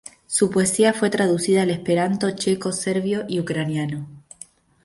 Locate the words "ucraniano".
3.39-4.09